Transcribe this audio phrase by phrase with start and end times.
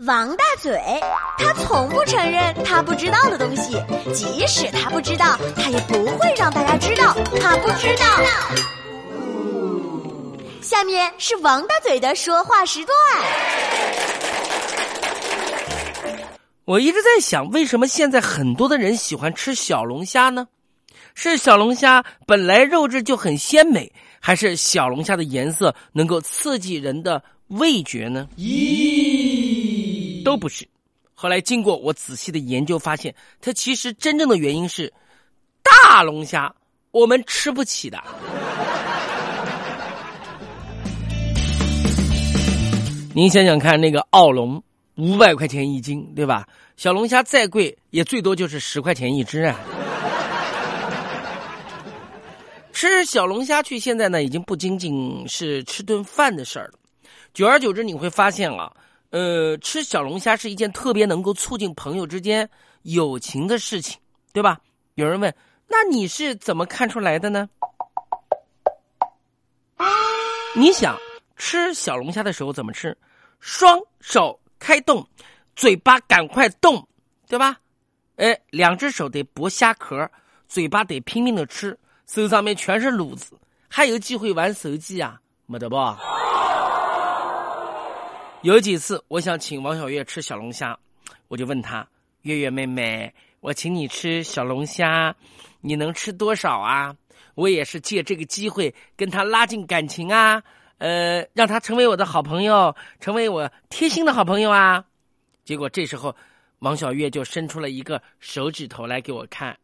[0.00, 0.78] 王大嘴，
[1.38, 8.04] 他从不承认他不知道的东西，即使他不知道，他也不会让大家知道他不知道。
[10.60, 12.94] 下面是王大嘴的说话时段。
[16.66, 20.46] 我一直在想，为什么现在很多的人喜欢吃小龙虾呢？
[21.14, 23.90] 是小龙虾本来肉质就很鲜美，
[24.20, 28.28] 还是小龙虾的颜色能够刺激人的味觉呢？
[28.36, 29.15] 咦，
[30.36, 30.68] 不是。
[31.14, 34.92] 后来经过我仔细的研究，发现它其实真正的原因是
[35.62, 36.54] 大龙虾
[36.90, 38.02] 我们吃不起的。
[43.14, 44.62] 您想想看，那个澳龙
[44.96, 46.46] 五百块钱一斤，对吧？
[46.76, 49.58] 小龙虾再贵，也最多就是十块钱一只啊。
[52.74, 56.72] 吃小龙虾去，现在呢已经不仅仅是吃顿饭的事儿了。
[57.32, 58.70] 久而久之，你会发现啊，
[59.10, 62.48] 呃，吃小龙虾是一件特别能够促进朋友之间
[62.82, 63.98] 友情的事情，
[64.32, 64.58] 对吧？
[64.94, 65.34] 有人问，
[65.68, 67.48] 那你是怎么看出来的呢？
[70.56, 70.98] 你想
[71.36, 72.96] 吃小龙虾的时候怎么吃？
[73.40, 75.06] 双手开动，
[75.54, 76.86] 嘴巴赶快动，
[77.28, 77.58] 对吧？
[78.16, 80.10] 哎，两只手得剥虾壳，
[80.48, 81.78] 嘴巴得拼命的吃。
[82.06, 85.20] 手上面全是卤子，还有机会玩手机啊？
[85.44, 86.00] 没得吧？
[88.46, 90.78] 有几次，我想请王小月吃小龙虾，
[91.26, 91.84] 我就问她
[92.22, 95.12] ：“月月妹妹，我请你吃小龙虾，
[95.62, 96.94] 你能吃多少啊？”
[97.34, 100.40] 我也是借这个机会跟她拉近感情啊，
[100.78, 104.84] 呃，让她成为我的好朋友，成为我贴心的好朋友啊。
[105.44, 106.14] 结果这时候，
[106.60, 109.58] 王小月就伸出了一个手指头来给我看，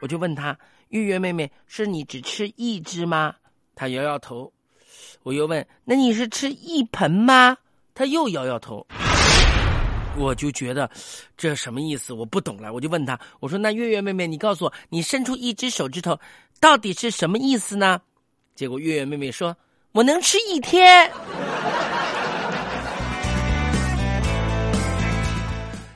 [0.00, 0.56] 我就问她。
[0.90, 3.34] 月月妹妹，是你只吃一只吗？
[3.74, 4.52] 她摇摇头。
[5.22, 7.56] 我又问：“那你是吃一盆吗？”
[7.94, 8.84] 他又摇摇头。
[10.16, 10.88] 我就觉得
[11.36, 12.12] 这什么意思？
[12.12, 12.72] 我不懂了。
[12.72, 16.16] 我就问他：“我说那月月妹妹，你告诉我，你伸出一只手指头，
[16.60, 18.00] 到底是什么意思呢？”
[18.54, 19.56] 结果月月妹妹说
[19.90, 21.10] ：“我能吃一天。”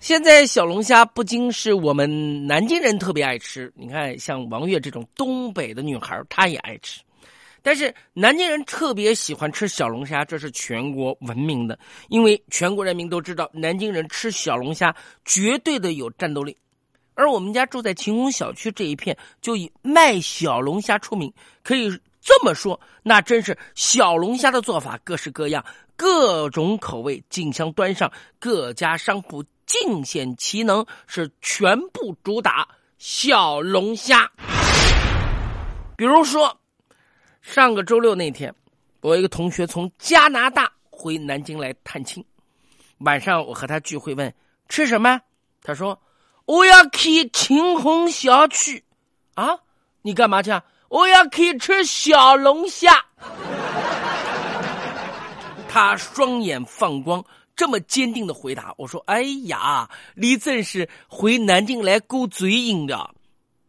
[0.00, 7.00] 现在小龙虾不仅是我们南京人特别爱吃，你看像王月这种东北的女孩，她也爱吃。
[7.62, 11.78] 但是南京人特别喜欢吃小龙虾，这是全国闻名的，
[12.08, 16.56] 因为全国人民都知道南京人吃小龙虾绝对的有战斗力。
[17.14, 21.32] 而我们家住在晴空小区这一片，就以卖小龙虾出名。
[21.62, 21.90] 可以
[22.20, 29.44] 这么说，那真是小龙虾的做法各式各样，各种口味竞相端上，各家商铺。
[29.64, 32.68] 尽显其能，是全部主打
[32.98, 34.30] 小龙虾。
[35.96, 36.54] 比如说，
[37.42, 38.54] 上个周六那天，
[39.00, 42.24] 我一个同学从加拿大回南京来探亲，
[42.98, 44.32] 晚上我和他聚会，问
[44.68, 45.20] 吃什么？
[45.62, 46.00] 他说
[46.46, 48.82] 我要去秦虹小区。
[49.34, 49.58] 啊，
[50.02, 50.50] 你干嘛去？
[50.50, 50.64] 啊？
[50.88, 53.04] 我要去吃小龙虾。
[55.68, 57.22] 他双眼放光。
[57.54, 63.14] 这么坚定的回答，我说：“哎呀，你真是回南京来勾嘴瘾的。”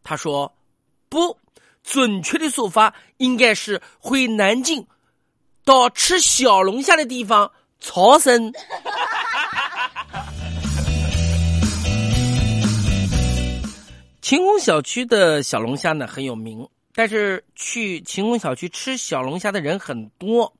[0.02, 0.50] 他说
[1.10, 1.38] ：“不，
[1.84, 4.84] 准确的说法应该是回南京
[5.64, 8.52] 到吃小龙虾的地方超生。”
[14.20, 20.52] 晴空小区的小龙虾呢很有名，但是去晴空小区吃小龙虾的人很多。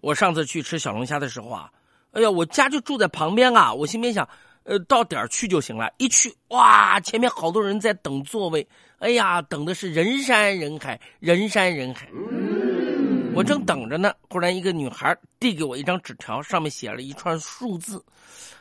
[0.00, 1.70] 我上次去吃小龙虾的时候啊。
[2.12, 3.74] 哎呀，我家就住在旁边啊！
[3.74, 4.26] 我心里面想，
[4.66, 5.88] 呃，到点儿去就行了。
[5.96, 8.66] 一去，哇，前面好多人在等座位。
[8.98, 12.08] 哎呀，等的是人山人海，人山人海。
[13.32, 18.02] 我正等着呢，忽然一个女孩递给我一张纸条，上面写了一串数字。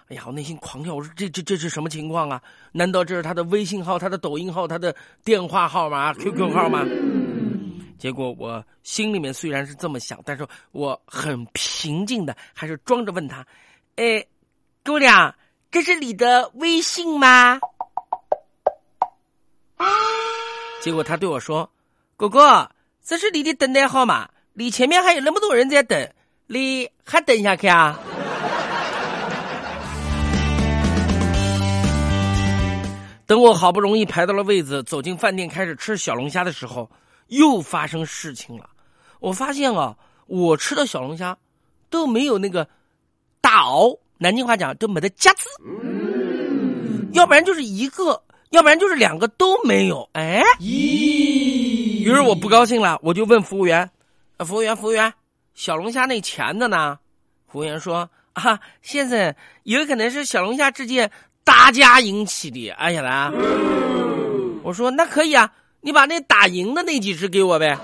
[0.09, 2.39] 哎呀，我内心狂跳，我说这这这是什么情况啊？
[2.71, 6.85] 难道这是她的微信号、她的抖音号、她的电话号码、QQ 号吗？
[7.97, 13.43] 结果我心里面虽然是这么想，但是我很平静的，还是装着问他
[13.95, 14.23] ：“哎，
[14.83, 15.33] 姑娘，
[15.75, 17.59] 这是你的微信吗？”
[20.81, 21.69] 结果他对我说
[22.15, 22.71] ：“哥哥，
[23.03, 26.09] 这是你的等待号码，你前面还有那么多人在等，
[26.47, 27.99] 你还等下去啊？”
[33.27, 36.89] 等我好不容易排到了位子，走进饭店开始吃小龙虾的时候。
[37.27, 38.69] 又发生事情了，
[39.19, 41.37] 我发现啊，我吃的小龙虾
[41.89, 42.69] 都没有那个
[43.41, 45.49] 大鳌，南京话讲都没得夹子，
[47.11, 48.21] 要不然就是一个，
[48.51, 50.09] 要不然就是两个都没有。
[50.13, 53.89] 哎，于是我不高兴了，我就问服务员
[54.45, 55.13] ：“服务员，服务员，
[55.53, 56.97] 小龙虾那钳子呢？”
[57.51, 61.11] 服务员说：“啊，先生，有可能是小龙虾之间
[61.43, 62.69] 打架引起的。
[62.71, 63.31] 哎呀啦，
[64.63, 65.51] 我说那可以啊，
[65.81, 67.77] 你把那打赢的那几只给我呗。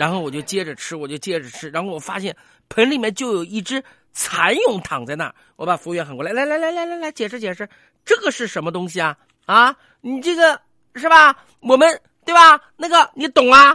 [0.00, 2.34] 然后我就接着吃，我就接着吃，然后我发现
[2.70, 5.34] 盆里面就有一只蚕蛹躺在那儿。
[5.56, 7.68] 我把服务员喊过来，来来来来来来，解释解释，
[8.02, 9.14] 这个是什么东西啊？
[9.44, 10.58] 啊，你这个
[10.94, 11.36] 是吧？
[11.60, 12.58] 我们对吧？
[12.78, 13.74] 那个你懂啊？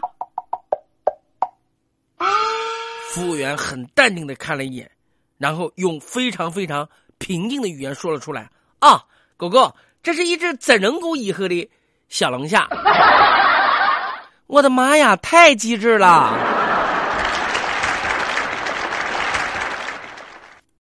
[3.12, 4.89] 服务员很淡定的看了一眼，
[5.38, 6.89] 然后用非常非常
[7.19, 8.50] 平静的语言说了出来
[8.81, 9.06] ：“啊，
[9.38, 11.69] 狗狗，这是一只整人骨以后的
[12.10, 12.68] 小龙虾。”
[14.47, 16.55] 我的妈呀，太机智了！